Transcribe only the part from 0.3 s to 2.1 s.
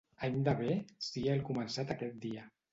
de bé sia el començat